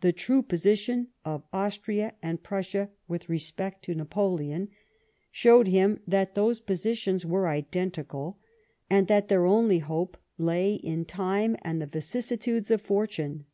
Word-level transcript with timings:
the 0.00 0.10
true 0.10 0.40
position 0.42 1.08
of 1.22 1.42
Austria 1.52 2.14
and 2.22 2.42
Prussia 2.42 2.88
with 3.08 3.28
respect 3.28 3.84
to 3.84 3.94
Napoleon, 3.94 4.70
showed 5.30 5.66
him 5.66 6.00
that 6.06 6.34
those 6.34 6.60
positions 6.60 7.26
were 7.26 7.46
identical, 7.46 8.38
and 8.88 9.06
that 9.08 9.28
their 9.28 9.44
only 9.44 9.80
hope 9.80 10.16
lay 10.38 10.76
in 10.76 11.04
time 11.04 11.56
and 11.60 11.78
the 11.78 11.86
vicissitudes 11.86 12.70
of 12.70 12.80
Fortune. 12.80 13.44